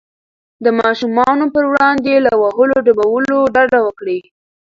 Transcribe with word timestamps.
د 0.63 0.65
ماشومانو 0.81 1.45
پر 1.53 1.63
وړاندې 1.71 2.13
له 2.25 2.33
وهلو 2.41 2.77
ډبولو 2.85 3.37
ډډه 3.53 3.79
وکړئ. 3.85 4.19